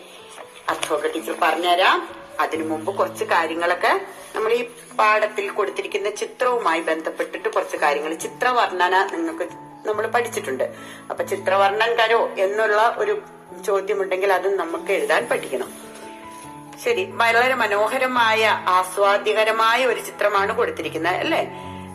അർത്ഥമൊക്കെ 0.70 1.08
ടീച്ചർ 1.08 1.36
പറഞ്ഞുതരാം. 1.42 2.10
അതിനു 2.40 2.64
മുമ്പ് 2.64 2.96
കുറച്ച് 2.96 3.24
കാര്യങ്ങളൊക്കെ 3.24 4.02
നമ്മൾ 4.36 4.54
ഈ 4.54 4.70
പാഠത്തിൽ 5.00 5.50
കൊടുത്തിരിക്കുന്ന 5.50 6.10
ചിത്രവുമായി 6.10 6.82
ബന്ധപ്പെട്ടിട്ട് 6.82 7.50
കുറച്ച് 7.50 7.78
കാര്യങ്ങൾ. 7.78 8.14
ചിത്രവർണന 8.14 9.10
നിങ്ങൾക്ക് 9.14 9.44
നമ്മൾ 9.88 10.08
പഠിച്ചിട്ടുണ്ട്. 10.08 10.64
അപ്പൊ 11.10 11.24
ചിത്രവർണൻ 11.24 11.96
കരോ 11.96 12.30
എന്നുള്ള 12.38 12.96
ഒരു 12.98 13.22
ചോദ്യമുണ്ടെങ്കിൽ 13.66 14.34
അതും 14.34 14.58
നമുക്ക് 14.58 14.92
എഴുതാൻ 14.92 15.28
പഠിക്കണം. 15.32 15.74
ശരി 16.84 17.04
വളരെ 17.12 17.56
മനോഹരമായ 17.56 18.48
ആസ്വാദ്യകരമായ 18.68 19.86
ഒരു 19.86 20.00
ചിത്രമാണ് 20.00 20.56
കൊടുത്തിരിക്കുന്നത് 20.56 21.16
അല്ലേ? 21.16 21.50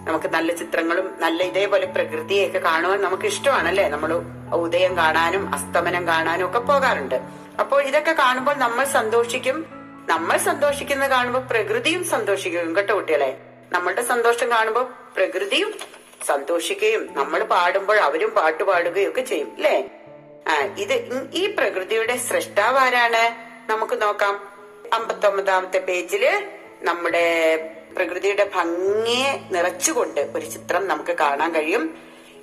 നമുക്ക് 0.06 0.28
നല്ല 0.34 0.50
ചിത്രങ്ങളും 0.60 1.06
നല്ല 1.24 1.42
ഇതേപോലെ 1.50 1.86
പ്രകൃതിയൊക്കെ 1.94 2.60
കാണുവാൻ 2.68 2.98
നമുക്ക് 3.06 3.26
ഇഷ്ടമാണല്ലേ? 3.32 3.84
നമ്മൾ 3.94 4.10
ഉദയം 4.64 4.92
കാണാനും 5.00 5.44
അസ്തമനം 5.56 6.04
കാണാനും 6.10 6.44
ഒക്കെ 6.48 6.60
പോകാറുണ്ട്. 6.70 7.18
അപ്പോൾ 7.62 7.80
ഇതൊക്കെ 7.90 8.12
കാണുമ്പോൾ 8.22 8.54
നമ്മൾ 8.64 8.84
സന്തോഷിക്കും. 8.96 9.58
നമ്മൾ 10.12 10.36
സന്തോഷിക്കുന്നത് 10.48 11.10
കാണുമ്പോൾ 11.10 11.42
പ്രകൃതിയും 11.50 12.04
സന്തോഷിക്കും 12.12 12.76
കേട്ടോ 12.76 12.94
കുട്ടികളെ? 12.94 13.30
നമ്മളുടെ 13.74 14.02
സന്തോഷം 14.12 14.48
കാണുമ്പോൾ 14.54 14.86
പ്രകൃതിയും 15.16 15.70
സന്തോഷിക്കുകയും 16.30 17.02
നമ്മൾ 17.18 17.40
പാടുമ്പോൾ 17.52 17.98
അവരും 18.08 18.30
പാട്ട് 18.38 18.62
പാടുകയും 18.70 19.10
ഒക്കെ 19.10 19.22
ചെയ്യും 19.30 19.50
അല്ലേ? 19.58 19.76
ഇത് 20.82 20.94
ഈ 21.40 21.42
പ്രകൃതിയുടെ 21.58 22.16
സൃഷ്ടാവ് 22.28 22.78
ആരാണ് 22.84 23.22
നമുക്ക് 23.70 23.96
നോക്കാം. 24.02 24.34
അമ്പത്തൊമ്പതാമത്തെ 24.96 25.80
പേജിൽ 25.88 26.24
നമ്മുടെ 26.88 27.26
പ്രകൃതിയുടെ 27.96 28.50
ഭംഗിയെ 28.54 29.40
നിറച്ചുകൊണ്ട് 29.50 30.20
ഒരു 30.20 30.46
ചിത്രം 30.46 30.88
നമുക്ക് 30.88 31.12
കാണാൻ 31.12 31.54
കഴിയും. 31.54 31.98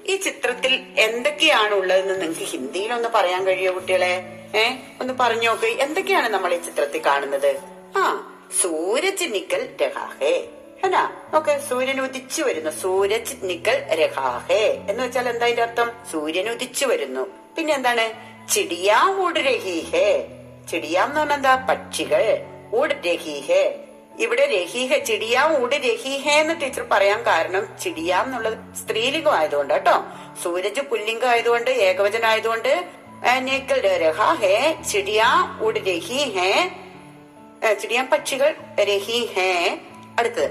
ഈ 0.06 0.16
ചിത്രത്തിൽ 0.16 0.86
എന്തൊക്കെയാണ് 0.98 1.74
ഉള്ളതെന്ന് 1.74 2.22
നിങ്ങൾക്ക് 2.22 2.40
ഹിന്ദിയിൽ 2.40 2.94
ഒന്ന് 2.94 3.10
പറയാൻ 3.16 3.46
കഴിയോ 3.48 3.76
കുട്ടികളെ? 3.76 4.24
ഏ? 4.56 4.70
ഒന്ന് 5.02 5.14
പറഞ്ഞു 5.20 5.48
നോക്ക്. 5.48 5.66
എന്തൊക്കെയാണ് 5.66 6.30
നമ്മൾ 6.30 6.54
ഈ 6.54 6.58
ചിത്രത്തിൽ 6.58 7.02
കാണുന്നത്? 7.06 7.62
ആ 7.98 8.26
സൂരജ് 8.62 9.34
നിക്കൽ 9.34 9.70
രഹാഹേ. 9.82 10.50
അല്ല 10.84 11.24
ഓക്കെ 11.36 11.62
സൂര്യൻ 11.70 12.02
ഉദിച്ചു 12.02 12.44
വരുന്നു. 12.44 12.72
സൂരജ് 12.72 13.36
നിക്കൽ 13.44 13.94
രഹാഹേ. 13.94 14.86
എന്ന് 14.90 15.04
വെച്ചാൽ 15.04 15.30
എന്താ 15.30 15.46
അതിന്റെ 15.46 15.64
അർത്ഥം? 15.64 15.92
സൂര്യൻ 16.12 16.50
ഉദിച്ചു 16.50 16.86
വരുന്നു. 16.86 17.28
പിന്നെ 17.58 17.74
എന്താണ്? 17.74 18.30
ചിടിയാ 18.50 19.16
ഊട് 19.20 19.40
രഹീഹേ. 19.40 20.28
ചിടിയാം 20.72 21.08
എന്ന് 21.08 21.20
പറഞ്ഞാൽ 21.20 21.36
എന്താ? 21.36 21.56
പക്ഷികൾ. 21.56 22.38
ഊട് 22.76 22.94
രഹീഹേ. 22.94 23.80
ഇവിടെ 24.23 24.45
രഹീഹ 24.51 24.99
ചിടിയാം 25.09 25.49
ഊട് 25.61 25.77
രഹീഹേ 25.87 26.35
എന്ന് 26.41 26.55
ടീച്ചർ 26.61 26.85
പറയാൻ 26.93 27.21
കാരണം 27.27 27.65
ചിടിയാം 27.83 28.27
എന്നുള്ളത് 28.29 28.57
സ്ത്രീലിംഗം 28.81 29.35
ആയതുകൊണ്ട് 29.35 29.75
കേട്ടോ 29.75 29.97
സൂരജ് 30.43 30.83
പുല്ലിംഗം 30.91 31.29
ആയതുകൊണ്ട് 31.29 31.71
ഏകവചനം 31.89 32.29
ആയതുകൊണ്ട് 32.29 32.73
നിക്കൽ 33.45 33.83
രഹാഹേ 34.05 34.57
ചിടിയാ 34.93 35.29
ഊട് 35.67 35.81
രഹീഹേ 35.91 36.51
चिड़िया 37.75 38.03
പക്ഷികൾ 38.13 38.51
രഹി 38.83 39.21
ഹേ 39.35 39.51
അടുത്തത് 40.19 40.49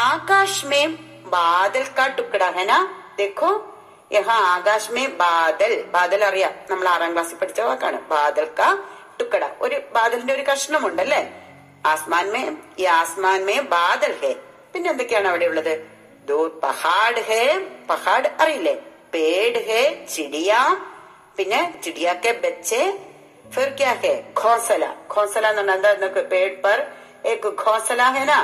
ആകാശ് 0.00 0.66
में 0.66 0.84
बादल 1.32 1.84
का 1.96 2.04
टुकड़ा 2.16 2.48
है 2.50 2.64
ना 2.66 2.78
देखो 3.18 3.48
यहाँ 4.10 4.36
ആകാശ് 4.50 4.92
में 4.94 5.06
बादल 5.16 5.72
ബാദൽ 5.94 6.22
അറിയാം 6.28 6.52
നമ്മൾ 6.70 6.86
ആറാം 6.88 7.12
ക്ലാസ്സിൽ 7.14 7.38
പഠിച്ച 7.40 7.60
വാക്കാണ് 7.62 7.98
ബാദൽ 8.12 8.46
കാ 8.58 8.68
ടുക്കട 9.20 9.44
ഒരു 9.60 9.76
ബാദലിന്റെ 9.96 10.34
ഒരു 10.34 10.44
കഷ്ണമുണ്ട് 10.50 11.02
അല്ലേ 11.84 11.90
ആസ്മാൻ 11.90 12.26
മേ 12.32 12.42
ഈ 12.82 12.86
ആസ്മാൻ 12.94 13.40
മേ 13.48 13.56
ബാദൽ 13.74 14.14
ഹേ 14.22 14.32
പിന്നെ 14.72 14.88
എന്തൊക്കെയാണ് 14.90 15.28
അവിടെ 15.28 15.46
ഉള്ളത് 15.52 15.74
ദോ 16.28 16.38
പഹാഡ് 16.64 17.22
ഹേ 17.28 17.42
പഹാഡ് 17.90 18.30
അറിയില്ലേ 18.42 18.74
പേട് 19.14 19.60
ഹേ 19.68 19.82
ചിടിയ 20.14 20.50
പിന്നെ 21.38 21.60
ചിടിയാക്കെ 21.84 22.32
ബച്ചെ 22.42 22.82
फिर 23.46 23.70
क्या 23.72 23.92
है 24.02 24.12
घोंसला 24.34 24.88
घोंसला 25.12 25.48
എന്ന് 25.50 25.62
പറഞ്ഞാൽ 25.64 25.94
എന്താ 25.96 26.22
पेड़ 26.32 26.52
पर 26.64 26.78
एक 27.26 27.46
घोंसला 27.62 28.06
है 28.16 28.24
ना 28.26 28.38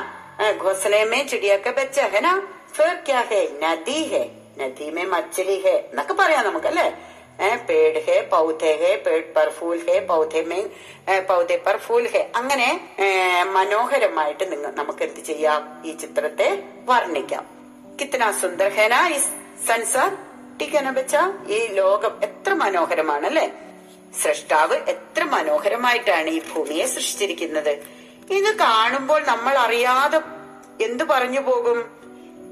घोंसले 0.55 1.05
में 1.05 1.21
चिड़िया 1.29 1.57
का 1.59 1.71
बच्चा 1.73 2.05
है 2.15 2.21
ना 2.21 2.33
फिर 2.73 2.95
क्या 3.07 3.21
है 3.31 3.43
नदी 3.63 4.01
है 4.13 4.25
नदी 4.61 4.91
में 4.91 5.07
मछली 5.07 5.57
है 5.67 5.77
എന്നൊക്കെ 5.83 6.15
പറയാം 6.15 6.43
നമുക്കല്ലേ 6.45 6.87
പേട് 7.70 8.00
ഹേ 8.08 8.16
പൗധെ 8.32 8.72
ഹേ 8.82 8.92
പേട് 9.06 9.30
പർ 9.36 9.50
ഫൂൽ 9.58 9.80
ഹേ 9.88 10.00
പൗധെ 10.10 10.42
മേ 10.52 10.60
പൗധെ 11.30 11.58
പർ 11.66 11.78
ഫൂൽ 11.86 12.08
ഹേ 12.14 12.22
അങ്ങനെ 12.36 12.68
മനോഹരമായിട്ട് 13.58 14.52
നിങ്ങൾ 14.52 14.72
നമുക്ക് 14.80 15.04
എന്ത് 15.04 15.22
ചെയ്യാം? 15.30 15.62
ഈ 15.86 15.92
ചിത്രത്തെ 16.02 16.50
വർണിക്കാം. 16.90 17.46
കിത്തന 18.02 18.32
സുന്ദർ 18.42 18.70
ഹേന 18.78 18.96
ഈ 19.16 19.18
സൻസാർ 19.68 20.12
ടിക്കന 20.60 20.90
വെച്ച 20.90 21.16
ഈ 21.56 21.60
ലോകം 21.80 22.14
എത്ര 22.24 22.52
മനോഹരമാണ് 22.64 23.26
അല്ലെ? 23.26 23.48
സൃഷ്ടാവ് 24.24 24.76
എത്ര 24.94 25.24
മനോഹരമായിട്ടാണ് 25.24 26.30
ഈ 26.30 26.42
ഭൂമിയെ 26.52 26.86
സൃഷ്ടിച്ചിരിക്കുന്നത്. 26.86 27.74
ഇത് 28.38 28.50
കാണുമ്പോൾ 28.60 29.22
നമ്മൾ 29.32 29.58
അറിയാതെ 29.58 30.20
എന്തു 30.86 31.04
പറഞ്ഞു 31.04 31.42
പോകും? 31.50 31.80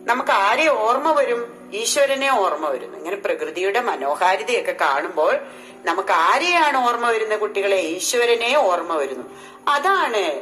നമുക്ക് 0.10 0.34
ആരെ 0.48 0.67
ഓർമ്മ 0.86 1.10
വരും? 1.19 1.41
ഈശ്വരനെ 1.74 2.40
ഓർമ്മ 2.40 2.68
വരുന്നു. 2.68 2.98
ഇങ്ങനെ 2.98 3.16
പ്രകൃതിയുടെ 3.16 3.82
മനോഹാരിതയൊക്കെ 3.82 4.72
കാണുമ്പോൾ 4.72 5.38
നമുക്ക് 5.86 6.10
ആരെയാണ് 6.10 6.88
ഓർമ്മ 6.88 7.10
വരുന്ന 7.10 7.36
കുട്ടികളെ? 7.36 7.76
ഈശ്വരനെ 7.76 8.58
ഓർമ്മ 8.58 8.96
വരുന്നു. 8.96 9.24
അതാണ് 9.68 10.42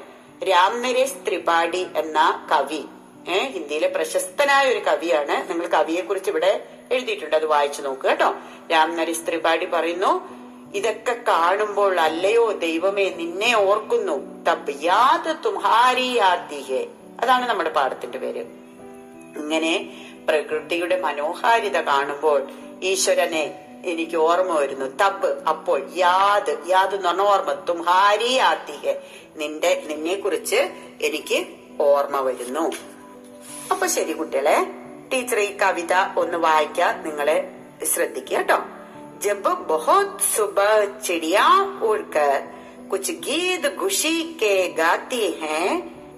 രാം 0.49 0.81
നരേഷ് 0.81 1.27
ത്രിപാഠി 1.27 1.87
എന്ന 1.95 2.47
കവി. 2.51 2.85
ഏഹ് 3.29 3.51
ഹിന്ദിയിലെ 3.51 3.87
പ്രശസ്തനായ 3.87 4.67
ഒരു 4.69 4.79
കവിയാണ്. 4.79 5.49
നിങ്ങൾ 5.49 5.67
കവിയെ 5.67 6.01
കുറിച്ച് 6.01 6.29
ഇവിടെ 6.29 6.67
എഴുതിയിട്ടുണ്ട്. 6.91 7.35
അത് 7.35 7.45
വായിച്ചു 7.45 7.81
നോക്കുക 7.81 8.09
കേട്ടോ. 8.09 8.35
രാം 8.71 8.95
നരേഷ് 8.95 9.27
ത്രിപാഠി 9.27 9.65
പറയുന്നു 9.65 10.37
ഇതൊക്കെ 10.75 11.15
കാണുമ്പോൾ 11.27 11.99
അല്ലയോ 11.99 12.51
ദൈവമേ 12.51 13.09
നിന്നെ 13.09 13.57
ഓർക്കുന്നു. 13.57 14.43
തബ് 14.43 14.73
യാത് 14.81 15.49
അതാണ് 17.21 17.49
നമ്മുടെ 17.49 17.69
പാഠത്തിന്റെ 17.69 18.17
പേര്. 18.17 18.45
ഇങ്ങനെ 19.37 19.89
പ്രകൃതിയുടെ 20.27 20.99
മനോഹാരിത 21.01 21.77
കാണുമ്പോൾ 21.81 22.39
ഈശ്വരനെ 22.83 23.45
എനിക്ക് 23.85 24.17
ഓർമ്മ 24.17 24.53
വരുന്നു. 24.59 24.85
തബ് 24.85 25.29
അപ്പോൾ 25.49 25.81
യാത് 25.95 26.63
യാത് 26.67 26.95
എന്ന് 26.95 27.23
ഓർമ്മ. 27.23 27.53
തുംഹാരി 27.69 28.37
ആത്തിഹെ 28.37 28.93
നിന്റെ 29.35 29.83
നിന്നെ 29.85 30.15
കുറിച്ച് 30.15 30.59
എനിക്ക് 31.01 31.47
ഓർമ്മ 31.81 32.19
വരുന്നു. 32.19 32.71
അപ്പൊ 33.71 33.87
ശരി 33.87 34.13
കുട്ടികളെ 34.13 34.57
ടീച്ചർ 35.13 35.39
ഈ 35.39 35.57
കവിത 35.57 35.93
ഒന്ന് 36.17 36.37
വായിക്കാൻ 36.37 37.03
നിങ്ങളെ 37.03 37.37
ശ്രദ്ധിക്കുക 37.93 38.37
കേട്ടോ. 38.37 38.57
ജബ് 39.17 39.53
ബഹുത് 39.69 40.19
സുബ 40.35 40.59
ചിടിയാ 41.05 41.45
ഉൾക്കർ 41.81 42.43
കുച്ച് 42.91 43.11
ഗീത് 43.11 43.69
ഖുഷി 43.81 44.37
കെ 44.41 44.75
ഗാത്തി 44.77 45.23
ഹേ 45.41 45.57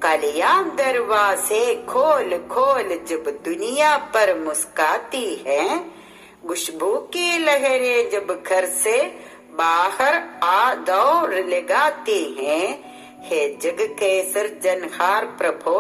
कलिया 0.03 0.53
दरवाजे 0.79 1.65
खोल 1.89 2.37
खोल 2.51 2.89
जब 3.09 3.29
दुनिया 3.45 3.97
पर 4.15 4.35
मुस्काती 4.41 5.27
है 5.47 5.65
खुशबू 6.49 6.91
की 7.13 7.39
लहरें 7.45 8.11
जब 8.11 8.33
घर 8.43 8.67
से 8.83 8.97
बाहर 9.55 10.15
आ 10.45 10.75
दौड़ 10.85 11.35
लगाती 11.47 12.23
हैं 12.39 12.67
हे 13.25 13.41
जग 13.63 13.81
के 14.01 14.13
सृजनहार 14.33 15.25
प्रभो 15.39 15.79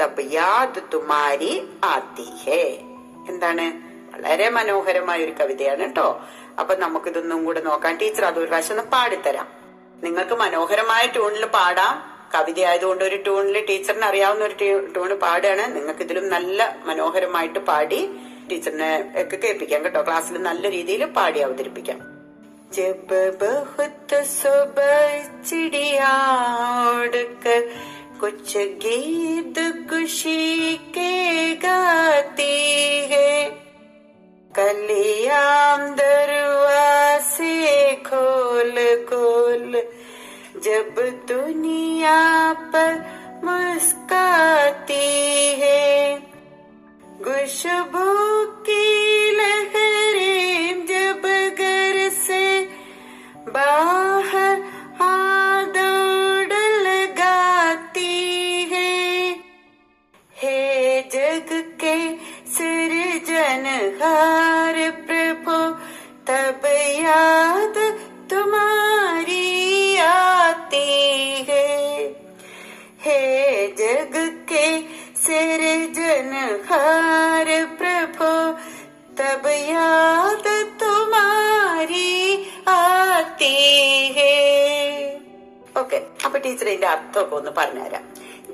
तब 0.00 0.16
याद 0.32 0.82
तुम्हारी 0.92 1.52
आती 1.86 2.30
है 2.46 2.64
എന്താണ് 3.30 3.64
വളരെ 4.14 4.46
മനോഹരമായ 4.56 5.18
ഒരു 5.26 5.34
കവിതയാണ് 5.40 5.84
കേട്ടോ 5.84 6.06
അപ്പൊ 6.60 6.72
നമുക്കിതൊന്നും 6.80 7.40
കൂടെ 7.46 7.60
നോക്കാം 7.66 7.98
ടീച്ചർ 8.00 8.24
അത് 8.28 8.38
ഒരു 8.42 8.48
പ്രാവശ്യം 8.50 8.74
ഒന്ന് 8.74 8.84
പാടിത്തരാം 8.94 9.48
നിങ്ങൾക്ക് 10.04 10.36
മനോഹരമായ 10.42 11.02
ട്യൂണിൽ 11.14 11.44
പാടാം 11.56 11.94
കവിത 12.34 12.60
ആയതുകൊണ്ട് 12.66 13.02
ഒരു 13.04 13.16
ട്യൂണിൽ 13.24 13.58
ടീച്ചറിന് 13.68 14.06
അറിയാവുന്ന 14.06 14.44
ഒരു 14.44 14.56
ട്യൂണ് 14.94 15.16
പാടുകയാണ് 15.24 15.64
നിങ്ങൾക്ക് 15.76 16.02
ഇതിലും 16.02 16.26
നല്ല 16.28 16.60
മനോഹരമായിട്ട് 16.86 17.62
പാടി 17.68 18.00
ടീച്ചറിനെ 18.50 18.90
ഒക്കെ 19.20 19.36
കേൾപ്പിക്കാം 19.36 19.84
കേട്ടോ 19.84 20.02
ക്ലാസ്സിൽ 20.02 20.42
നല്ല 20.42 20.70
രീതിയിൽ 20.70 21.04
പാടി 21.18 21.40
അവതരിപ്പിക്കാം 21.40 22.00
जब 22.72 23.08
बहुत 23.38 24.12
सुबह 24.28 24.92
चिड़िया 25.42 26.12
उड़कर 26.92 27.60
कुछ 28.20 28.56
गीत 28.78 29.58
खुशी 29.90 30.38
के 30.94 31.10
गाती 31.56 32.54
है 33.12 33.28
जब 40.67 40.95
दुनिया 41.27 42.21
पर 42.73 42.93
मुस्काती 43.43 44.95
है 45.61 46.19
खुशबू 47.23 48.07
जग 73.86 74.14
के 74.48 74.64
सिरजनहार 76.24 77.48
प्रभु 77.78 78.30
तब 79.18 79.44
याद 79.70 80.46
तुम्हारी 80.82 82.10
आती 82.72 83.54
है 84.18 84.34
ഓക്കെ 85.80 85.98
അപ്പൊ 86.24 86.36
ടീച്ചർ 86.44 86.66
ഇതിന്റെ 86.68 86.88
അർത്ഥമൊക്കെ 86.94 87.34
ഒന്ന് 87.38 87.52
പറഞ്ഞുതരാം 87.58 88.04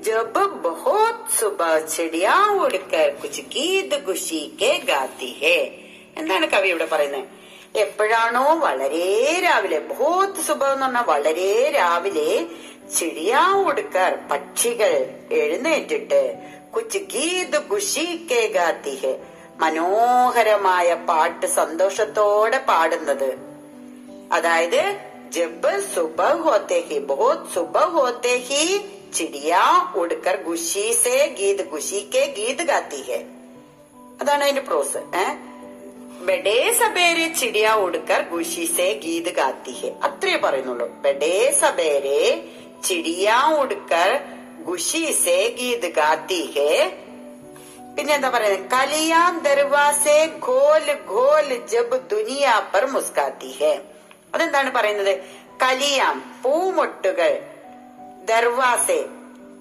जब 0.03 0.37
बहुत 0.63 1.17
सुबह 1.39 1.71
चिड़िया 1.87 2.35
उड़कर 2.59 3.07
कुछ 3.23 3.37
गीत 3.55 3.93
खुशी 4.07 4.41
के 4.61 4.73
गाती 4.91 5.31
है 5.43 5.59
എന്താണ് 6.21 6.47
കവി 6.53 6.69
ഇവിടെ 6.69 6.87
പറയുന്നത് 6.93 7.27
എപ്പോഴാണോ 7.83 8.45
വളരെ 8.65 9.09
രാവിലെ 9.45 9.79
ബഹോത് 9.91 10.39
സുബ 10.47 10.63
എന്ന് 10.69 10.87
പറഞ്ഞാൽ 10.87 11.05
വളരെ 11.11 11.51
രാവിലെ 11.77 12.31
ചിടിയാവോടുക്കാർ 12.92 14.20
പക്ഷികൾ 14.32 14.94
എഴുന്നേറ്റിട്ട് 15.32 16.22
കുച്ച് 16.76 16.98
ഗീത് 16.98 17.58
ഖുഷിക്കെ 17.72 18.52
ഗാത്തിഹെ 18.54 19.14
മനോഹരമായ 19.60 20.94
പാട്ട് 21.08 21.46
സന്തോഷത്തോടെ 21.46 22.58
പാടുന്നത്. 22.58 23.30
അതായത് 24.32 24.82
ജബ് 25.32 25.82
സുബ 25.96 26.22
ഹോത്തേഹി 26.22 27.00
ബോത് 27.00 27.48
സുബ 27.54 27.78
ഹോത്തേഹി 27.78 28.66
ഹോത്തെ 28.78 29.62
ഉടുക്കർ 29.96 30.36
ഖുഷി 30.48 30.92
സേ 30.94 31.36
ഗീത് 31.40 31.74
ഖുഷിക്കെ 31.74 32.34
ഗീത് 32.38 32.64
ഗാത്തിഹെ 32.64 33.20
അതാണ് 34.22 34.44
അതിന്റെ 34.44 34.62
പ്രോസ് 34.62 34.98
ഏ? 34.98 35.26
ബഡേ 36.22 36.72
സബേരെ 36.72 37.34
ചിടിയ 37.34 37.70
ഉടുക്കർ 37.78 38.22
ഖുഷി 38.34 38.66
സേ 38.78 38.94
ഗീത് 39.04 39.30
ഗാത്തിഹെ 39.36 39.90
അത്രേ 40.04 40.36
പറയുന്നുള്ളൂ. 40.38 40.88
ബഡേ 41.02 41.52
സബേരെ 41.52 42.20
ചിടിയ 42.84 43.34
ഉടുക്കർ 43.60 44.20
ഖുഷി 44.70 45.12
സേ 45.12 45.50
ഗീത് 45.50 45.94
ഗാത്തി 45.94 46.52
ഹേ. 46.56 46.98
പിന്നെന്താ 47.98 48.30
പറയുന്നത് 48.30 48.70
കലിയാം 48.70 49.40
ദർവാസെ 49.40 50.32
ഘോൽ 50.48 50.98
ഘോൽ 51.10 51.68
ജബ് 51.68 52.10
ദുനിയാ 52.10 52.60
പർ 52.74 52.86
മുസ്കാത്തി 52.86 53.48
ഹെ. 53.48 53.82
അതെന്താണ് 54.34 54.72
പറയുന്നത്? 54.72 55.18
കലിയാം 55.64 56.42
പൂമൊട്ടുകൾ 56.44 57.40
ദർവാസെ 58.26 59.06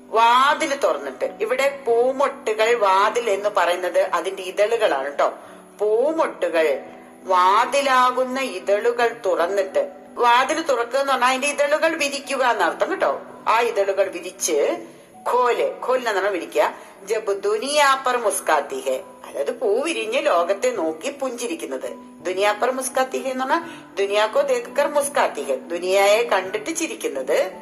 വാതിൽ 0.09 0.77
തുറന്നിട്ട്. 0.77 1.25
ഇവിടെ 1.41 1.83
പൂമൊട്ടുകൾ 1.87 2.75
വാതിൽ 2.75 3.31
എന്ന് 3.31 3.49
പറയുന്നത് 3.49 4.01
അതിന്റെ 4.01 4.43
ഇതളുകളാണ് 4.43 5.05
കേട്ടോ 5.05 5.35
പൂമൊട്ടുകൾ 5.79 6.81
വാതിലാകുന്ന 7.23 8.41
ഇതളുകൾ 8.41 9.21
തുറന്നിട്ട്. 9.27 10.02
വാതിൽ 10.15 10.63
തുറക്കുക 10.63 10.99
എന്ന് 10.99 11.13
പറഞ്ഞാൽ 11.13 11.29
അതിന്റെ 11.29 11.47
ഇതളുകൾ 11.47 11.97
വിരിക്കുക 11.97 12.45
എന്നർത്ഥം 12.45 12.91
കേട്ടോ. 12.91 13.21
ആ 13.49 13.61
ഇതളുകൾ 13.61 14.11
വിരിച്ച് 14.11 14.87
ഖോൽ 15.31 15.73
ഖോലിനെ 15.89 16.13
നമ്മൾ 16.13 16.31
വിളിക്കുക 16.31 16.75
ജബ് 17.05 17.43
ദുനിയാപ്പർ 17.43 18.17
മുസ്കാത്തിഹെ. 18.17 19.05
അതായത് 19.29 19.59
പൂ 19.59 19.83
വിരിഞ്ഞ് 19.83 20.27
ലോകത്തെ 20.27 20.71
നോക്കി 20.71 21.11
പുഞ്ചിരിക്കുന്നത്. 21.11 21.91
ദുനിയാപ്പർ 22.27 22.71
മുസ്കാത്തിഹെ 22.71 23.31
എന്ന് 23.31 23.45
പറഞ്ഞാൽ 23.45 23.95
ദുനിയാക്കോ 23.95 24.41
ദേക്കർ 24.41 24.87
മുസ്കാത്തിഹെ. 24.87 25.57
ദുനിയായെ 25.57 26.23
കണ്ടിട്ട് 26.23 26.77
ചിരിക്കുന്നത്. 26.77 27.53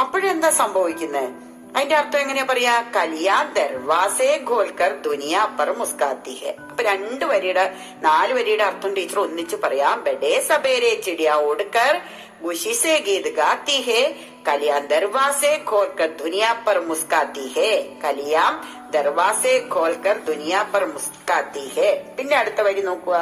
അപ്പോഴെന്താ 0.00 0.50
സംഭവിക്കുന്നത് 0.50 1.45
അതിന്റെ 1.75 1.95
അർത്ഥം 1.99 2.21
എങ്ങനെയാ 2.23 2.45
പറയാ 2.47 2.73
കലിയ 2.95 3.31
ദർവാസെ 3.57 4.31
ഘോൽക്കർ 4.49 4.91
ദുനിയ 5.05 5.35
പർ 5.57 5.69
മുസ്കാത്തി 5.81 6.33
ഹെ 6.39 6.51
അപ്പൊ 6.63 6.81
രണ്ട് 6.89 7.23
വരിയുടെ 7.31 7.65
നാല് 8.07 8.33
വരിയുടെ 8.37 8.65
അർത്ഥം 8.71 8.91
ടീച്ചർ 8.97 9.19
ഒന്നിച്ച് 9.23 9.57
പറയാം 9.65 10.01
ബഡേ 10.07 10.33
സബേരെ 10.49 10.91
ചിടിയ 11.07 11.37
ഓടുക്കർ 11.47 11.93
गुशी 12.41 12.73
से 12.73 12.97
गीत 12.99 13.25
गाती 13.35 13.75
है 13.81 13.99
कलियां 14.45 14.79
दरवाजे 14.85 15.51
खोलकर 15.63 16.07
दुनिया 16.21 16.53
पर 16.65 16.79
मुस्काती 16.85 17.45
है 17.55 17.71
കലിയാം 18.03 18.53
ദർവാസെ 18.95 19.53
ഖോൽക്കർ 19.73 20.15
ദുനിയ 20.29 20.55
പർ 20.71 20.83
മുസ്കാത്തി 20.93 21.65
ഹെ 21.75 21.89
പിന്നെ 22.15 22.35
അടുത്ത 22.39 22.61
വരി 22.67 22.83
നോക്കുക 22.87 23.19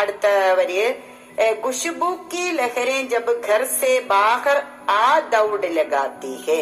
അടുത്ത 0.00 0.26
വരി 0.60 0.78
ഖുഷ്ബു 1.64 2.08
की 2.26 2.44
लहरें 2.52 3.00
जब 3.08 3.26
घर 3.42 3.60
से 3.72 3.92
बाहर 4.08 4.56
आ 4.94 5.06
दौड़ 5.30 5.64
लगाती 5.72 6.34
है 6.46 6.60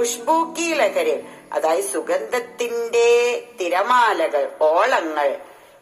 ഖുഷ്ബു 0.00 0.54
की 0.58 0.74
ലഹരെ 0.74 1.22
അതായത് 1.52 1.84
സുഗന്ധത്തിന്റെ 1.84 3.42
തിരമാലകൾ 3.60 4.48
ഓളങ്ങൾ 4.60 5.36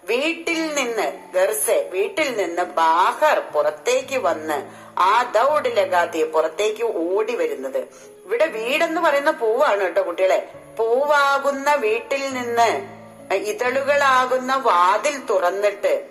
വീട്ടിൽ 0.05 0.75
നിന്ന് 0.75 1.33
ഗർസെ 1.35 1.89
വീട്ടിൽ 1.93 2.37
നിന്ന് 2.37 2.63
ബാഹർ 2.63 3.39
പുറത്തേക്ക് 3.39 4.19
വന്ന് 4.19 4.63
ആ 4.99 5.33
ദൗഡ് 5.35 6.25
പുറത്തേക്ക് 6.25 6.85
ഓടി 6.85 7.37
വരുന്നത്. 7.37 7.79
ഇവിടെ 8.25 8.47
വീടെന്ന് 8.47 9.01
പറയുന്ന 9.01 9.31
പൂവാണ് 9.31 9.81
കേട്ടോ 9.81 10.03
കുട്ടികളെ. 10.07 10.49
പൂവാകുന്ന 10.79 11.75
വീട്ടിൽ 11.75 12.35
നിന്ന് 12.35 12.99
ഇതളുകളാകുന്ന 13.35 14.57
വാതിൽ 14.57 15.19
തുറന്നിട്ട് 15.19 16.07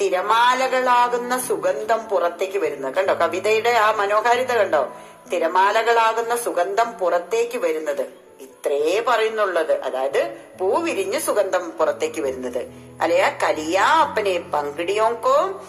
തിരമാലകളാകുന്ന 0.00 1.38
സുഗന്ധം 1.38 2.08
പുറത്തേക്ക് 2.08 2.58
വരുന്നത്. 2.58 2.94
കണ്ടോ? 2.94 3.14
കവിതയുടെ 3.14 3.70
ആ 3.70 3.92
മനോഹാരിത 3.92 4.52
കണ്ടോ? 4.52 4.92
തിരമാലകളാകുന്ന 5.32 6.36
സുഗന്ധം 6.36 6.92
പുറത്തേക്ക് 6.92 7.58
വരുന്നത്. 7.58 8.06
ഇത്രേ 8.40 9.04
പറയുന്നുള്ളത്. 9.08 9.82
അതായത് 9.82 10.36
പൂ 10.60 10.78
വിരിഞ്ഞ് 10.78 11.20
സുഗന്ധം 11.20 11.70
പുറത്തേക്ക് 11.70 12.20
വരുന്നത്. 12.20 12.60
അല്ലയാ 13.02 13.28
കലിയ 13.42 13.78
അപ്പനെ 13.78 14.38
പങ്കിടിയോക്കോ 14.38 15.64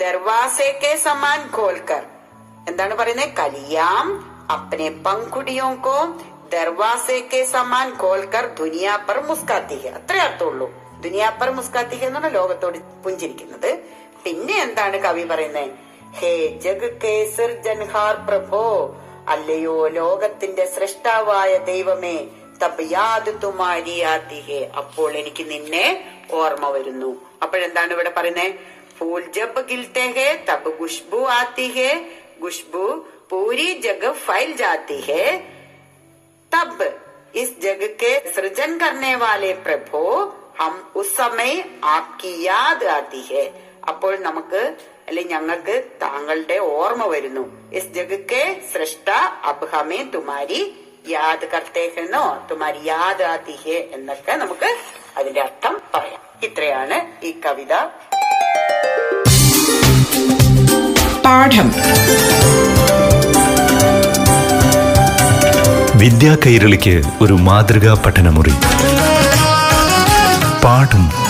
ദർവാസേക്കെ 0.00 0.96
സമാൻ 0.96 1.50
ഖോൽക്കർ 1.58 2.02
എന്താണ് 2.68 2.94
പറയുന്നത്? 2.94 3.28
കലിയാം 3.28 4.06
അപ്പനെ 4.52 4.88
പങ്കുടിയോക്കോ 4.90 6.16
ദർവാസേക്കെ 6.52 7.44
സമാൻ 7.44 7.96
ഖോൽക്കർ 8.02 8.46
ദുനിയാ 8.46 8.96
പർ 8.96 9.20
മുസ്കാത്തി 9.20 9.74
ഹെ 9.74 9.88
അത്രേ 9.88 10.18
അർത്ഥമുള്ളൂ. 10.18 10.70
ദുനിയാ 11.00 11.30
പർ 11.30 11.50
മുസ്കാത്തി 11.50 11.96
ഹെ 11.96 12.06
എന്നാണ് 12.06 12.34
ലോകത്തോട് 12.34 12.78
പുഞ്ചിരിക്കുന്നത്. 12.78 13.70
പിന്നെ 14.24 14.54
എന്താണ് 14.54 14.96
കവി 14.96 15.22
പറയുന്നത്? 15.22 15.85
ഹേ 16.19 16.33
ജഗ് 16.65 16.89
കേ 17.03 17.13
സിർജൻഹാർ 17.37 18.15
പ്രഭോ 18.27 18.63
അല്ലയോ 19.33 19.77
ലോകത്തിന്റെ 19.99 20.65
സൃഷ്ടാവായ 20.75 21.51
ദൈവമേ 21.71 22.17
തബ് 22.63 22.83
യാദ് 22.95 23.33
തുമാരി 23.43 23.97
ആത്തി 24.13 24.39
ഹേ 24.47 24.59
അപ്പോൾ 24.81 25.11
എനിക്ക് 25.21 25.45
നിന്നെ 25.53 25.85
ഓർമ്മ 26.39 26.67
വരുന്നു 26.75 27.11
അപ്പോഴെന്താണ് 27.45 27.93
ഇവിടെ 27.97 28.13
പറയുന്നത് 28.19 28.53
फूल 28.97 29.23
जब 29.33 29.55
गिलते 29.67 30.01
हैं 30.15 30.31
तब 30.45 30.65
खुशबू 30.77 31.19
आती 31.35 31.67
है 31.69 31.87
खुशबू 32.41 32.83
पूरी 33.29 33.73
जगह 33.81 34.11
फैल 34.25 34.53
जाती 34.55 34.97
है 35.01 35.23
तब 36.51 36.75
इस 37.35 37.49
जग 37.61 37.81
के 37.95 38.11
सृजन 38.31 38.77
करने 38.77 39.15
वाले 39.15 39.51
प्रभु 39.63 40.01
हम 40.59 40.73
उस 40.95 41.15
समय 41.15 41.53
आपकी 41.95 42.33
याद 42.45 42.83
आती 42.91 43.23
है 43.31 43.45
അപ്പോൾ 43.91 44.13
നമുക്ക് 44.25 44.59
അല്ലെ 45.08 45.22
ഞങ്ങൾക്ക് 45.22 45.84
താങ്കളുടെ 46.02 46.58
ഓർമ്മ 46.58 47.06
വരുന്നു. 47.06 47.72
എസ് 47.72 47.94
ജഗക്കെ 47.94 48.60
സൃഷ്ട 48.74 49.10
അബ് 49.44 49.66
ഹമേ 49.72 50.02
തുമാരി 50.14 50.76
യാദ് 51.08 51.46
കർത്തേഹെന്നോ 51.54 52.46
തുമാരി 52.50 52.78
യാദ് 52.84 53.22
ആതി 53.22 53.52
ഹെ 53.52 53.88
എന്നൊക്കെ 53.92 54.32
നമുക്ക് 54.32 54.76
അതിന്റെ 55.16 55.40
അർത്ഥം 55.40 55.80
പറയാം. 55.94 56.20
ഇത്രയാണ് 56.42 57.24
ഈ 57.24 57.40
കവിത. 57.46 57.74
പാഠം. 61.24 61.68
വിദ്യാ 65.98 66.36
കൈരളിക്ക് 66.46 67.02
ഒരു 67.22 67.32
മാതൃകാ 67.32 68.02
പഠനമുറി. 68.06 68.54
പാഠം 70.64 71.25